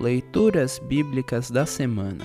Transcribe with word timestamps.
Leituras 0.00 0.78
Bíblicas 0.78 1.50
da 1.50 1.66
Semana. 1.66 2.24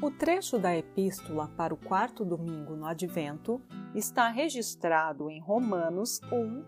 O 0.00 0.12
trecho 0.12 0.60
da 0.60 0.76
Epístola 0.76 1.48
para 1.56 1.74
o 1.74 1.76
quarto 1.76 2.24
domingo 2.24 2.76
no 2.76 2.86
Advento 2.86 3.60
está 3.92 4.28
registrado 4.28 5.28
em 5.28 5.40
Romanos 5.40 6.20
1, 6.30 6.64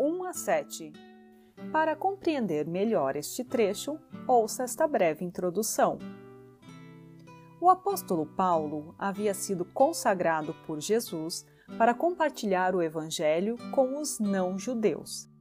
1 0.00 0.24
a 0.24 0.32
7. 0.32 0.92
Para 1.70 1.94
compreender 1.94 2.66
melhor 2.66 3.14
este 3.14 3.44
trecho, 3.44 3.96
ouça 4.26 4.64
esta 4.64 4.88
breve 4.88 5.24
introdução. 5.24 5.96
O 7.60 7.70
apóstolo 7.70 8.26
Paulo 8.26 8.96
havia 8.98 9.32
sido 9.32 9.64
consagrado 9.64 10.56
por 10.66 10.80
Jesus 10.80 11.46
para 11.78 11.94
compartilhar 11.94 12.74
o 12.74 12.82
Evangelho 12.82 13.56
com 13.70 14.00
os 14.00 14.18
não-judeus. 14.18 15.32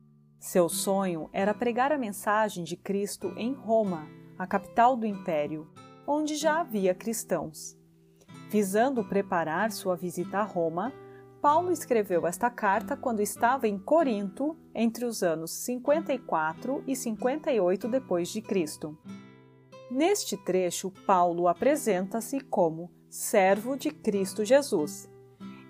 Seu 0.43 0.67
sonho 0.67 1.29
era 1.31 1.53
pregar 1.53 1.93
a 1.93 1.97
mensagem 1.97 2.65
de 2.65 2.75
Cristo 2.75 3.33
em 3.37 3.53
Roma, 3.53 4.09
a 4.37 4.45
capital 4.45 4.97
do 4.97 5.05
império, 5.05 5.69
onde 6.05 6.35
já 6.35 6.59
havia 6.59 6.93
cristãos. 6.93 7.77
Visando 8.49 9.05
preparar 9.05 9.71
sua 9.71 9.95
visita 9.95 10.39
a 10.39 10.43
Roma, 10.43 10.91
Paulo 11.41 11.71
escreveu 11.71 12.27
esta 12.27 12.49
carta 12.49 12.97
quando 12.97 13.21
estava 13.21 13.69
em 13.69 13.79
Corinto, 13.79 14.57
entre 14.75 15.05
os 15.05 15.23
anos 15.23 15.51
54 15.63 16.83
e 16.85 16.93
58 16.93 17.87
depois 17.87 18.27
de 18.27 18.41
Cristo. 18.41 18.97
Neste 19.89 20.35
trecho, 20.35 20.91
Paulo 21.07 21.47
apresenta-se 21.47 22.41
como 22.41 22.91
servo 23.09 23.77
de 23.77 23.91
Cristo 23.91 24.43
Jesus 24.43 25.09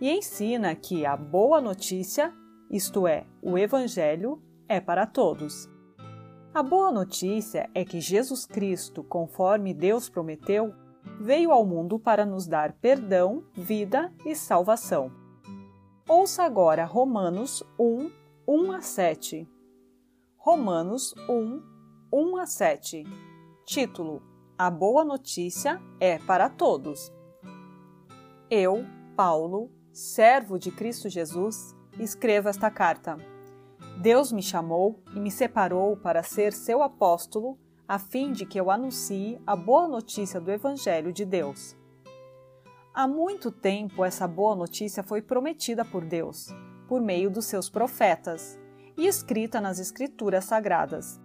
e 0.02 0.10
ensina 0.10 0.74
que 0.74 1.06
a 1.06 1.16
boa 1.16 1.62
notícia, 1.62 2.34
isto 2.72 3.08
é, 3.08 3.28
o 3.40 3.56
evangelho, 3.56 4.42
é 4.74 4.82
para 4.82 5.06
todos. 5.06 5.70
A 6.52 6.64
boa 6.64 6.92
notícia 6.92 7.70
é 7.76 7.86
que 7.86 8.02
Jesus 8.02 8.46
Cristo, 8.46 9.04
conforme 9.04 9.74
Deus 9.74 10.10
prometeu, 10.10 10.74
veio 11.20 11.52
ao 11.52 11.66
mundo 11.66 12.00
para 12.00 12.26
nos 12.26 12.48
dar 12.48 12.74
perdão, 12.74 13.44
vida 13.54 14.12
e 14.26 14.36
salvação. 14.36 15.12
Ouça 16.08 16.44
agora 16.44 16.86
Romanos 16.86 17.64
1, 17.80 18.12
1 18.48 18.72
a 18.72 18.82
7. 18.82 19.48
Romanos 20.38 21.14
1, 21.30 21.62
1 22.12 22.38
a 22.38 22.46
7. 22.46 23.04
Título: 23.66 24.22
A 24.58 24.72
boa 24.72 25.06
notícia 25.06 25.80
é 26.00 26.18
para 26.18 26.50
todos. 26.50 27.14
Eu, 28.50 28.86
Paulo, 29.16 29.72
servo 29.92 30.58
de 30.58 30.72
Cristo 30.72 31.10
Jesus, 31.10 31.76
escrevo 32.00 32.50
esta 32.50 32.70
carta 32.70 33.33
Deus 34.02 34.32
me 34.32 34.42
chamou 34.42 35.02
e 35.16 35.20
me 35.20 35.30
separou 35.30 35.96
para 35.96 36.24
ser 36.24 36.52
seu 36.54 36.82
apóstolo, 36.82 37.58
a 37.88 38.00
fim 38.00 38.32
de 38.32 38.46
que 38.46 38.60
eu 38.60 38.72
anuncie 38.72 39.40
a 39.46 39.56
boa 39.56 39.88
notícia 39.88 40.42
do 40.42 40.52
Evangelho 40.52 41.14
de 41.14 41.24
Deus. 41.26 41.76
Há 42.94 43.08
muito 43.08 43.52
tempo 43.52 44.04
essa 44.04 44.28
boa 44.28 44.56
notícia 44.56 45.04
foi 45.04 45.22
prometida 45.22 45.86
por 45.86 46.06
Deus, 46.06 46.48
por 46.88 47.02
meio 47.02 47.30
dos 47.30 47.46
seus 47.46 47.70
profetas, 47.70 48.60
e 48.98 49.08
escrita 49.08 49.60
nas 49.60 49.80
Escrituras 49.80 50.46
Sagradas. 50.46 51.20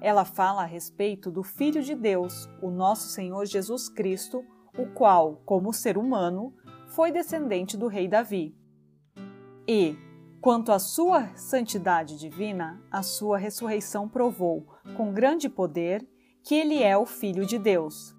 Ela 0.00 0.24
fala 0.24 0.62
a 0.62 0.66
respeito 0.66 1.30
do 1.30 1.42
Filho 1.42 1.82
de 1.82 1.94
Deus, 1.94 2.48
o 2.60 2.70
nosso 2.70 3.08
Senhor 3.08 3.46
Jesus 3.46 3.88
Cristo, 3.88 4.44
o 4.76 4.86
qual, 4.86 5.40
como 5.44 5.72
ser 5.72 5.96
humano, 5.96 6.54
foi 6.88 7.10
descendente 7.10 7.76
do 7.76 7.86
rei 7.86 8.06
Davi. 8.06 8.54
E, 9.66 9.96
Quanto 10.44 10.72
à 10.72 10.78
sua 10.78 11.34
santidade 11.36 12.18
divina, 12.18 12.78
a 12.90 13.02
sua 13.02 13.38
ressurreição 13.38 14.06
provou, 14.06 14.68
com 14.94 15.10
grande 15.10 15.48
poder, 15.48 16.06
que 16.42 16.54
ele 16.54 16.82
é 16.82 16.94
o 16.98 17.06
Filho 17.06 17.46
de 17.46 17.58
Deus. 17.58 18.14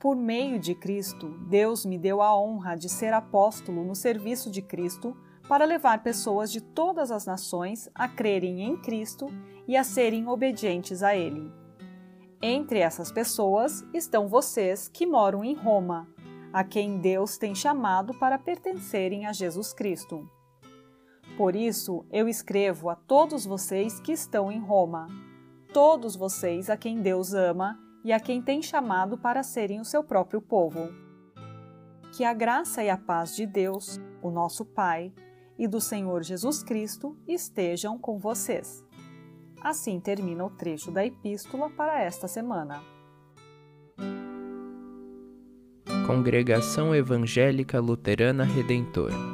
Por 0.00 0.16
meio 0.16 0.58
de 0.58 0.74
Cristo, 0.74 1.28
Deus 1.48 1.86
me 1.86 1.96
deu 1.96 2.20
a 2.20 2.36
honra 2.36 2.74
de 2.74 2.88
ser 2.88 3.12
apóstolo 3.12 3.84
no 3.84 3.94
serviço 3.94 4.50
de 4.50 4.60
Cristo 4.62 5.16
para 5.48 5.64
levar 5.64 6.02
pessoas 6.02 6.50
de 6.50 6.60
todas 6.60 7.12
as 7.12 7.24
nações 7.24 7.88
a 7.94 8.08
crerem 8.08 8.62
em 8.62 8.76
Cristo 8.76 9.28
e 9.68 9.76
a 9.76 9.84
serem 9.84 10.26
obedientes 10.26 11.04
a 11.04 11.14
Ele. 11.14 11.52
Entre 12.42 12.80
essas 12.80 13.12
pessoas 13.12 13.84
estão 13.94 14.26
vocês 14.26 14.88
que 14.88 15.06
moram 15.06 15.44
em 15.44 15.54
Roma, 15.54 16.08
a 16.52 16.64
quem 16.64 16.98
Deus 16.98 17.38
tem 17.38 17.54
chamado 17.54 18.12
para 18.18 18.40
pertencerem 18.40 19.24
a 19.26 19.32
Jesus 19.32 19.72
Cristo. 19.72 20.28
Por 21.36 21.56
isso 21.56 22.04
eu 22.12 22.28
escrevo 22.28 22.88
a 22.88 22.94
todos 22.94 23.44
vocês 23.44 23.98
que 23.98 24.12
estão 24.12 24.52
em 24.52 24.60
Roma, 24.60 25.08
todos 25.72 26.14
vocês 26.14 26.70
a 26.70 26.76
quem 26.76 27.00
Deus 27.00 27.34
ama 27.34 27.78
e 28.04 28.12
a 28.12 28.20
quem 28.20 28.40
tem 28.40 28.62
chamado 28.62 29.18
para 29.18 29.42
serem 29.42 29.80
o 29.80 29.84
seu 29.84 30.04
próprio 30.04 30.40
povo. 30.40 30.92
Que 32.16 32.24
a 32.24 32.32
graça 32.32 32.84
e 32.84 32.88
a 32.88 32.96
paz 32.96 33.34
de 33.34 33.44
Deus, 33.46 33.98
o 34.22 34.30
nosso 34.30 34.64
Pai, 34.64 35.12
e 35.58 35.66
do 35.66 35.80
Senhor 35.80 36.22
Jesus 36.22 36.62
Cristo 36.62 37.16
estejam 37.26 37.98
com 37.98 38.18
vocês. 38.18 38.84
Assim 39.60 39.98
termina 39.98 40.44
o 40.44 40.50
trecho 40.50 40.92
da 40.92 41.04
epístola 41.04 41.70
para 41.70 42.00
esta 42.00 42.28
semana. 42.28 42.82
Congregação 46.06 46.94
Evangélica 46.94 47.80
Luterana 47.80 48.44
Redentor 48.44 49.33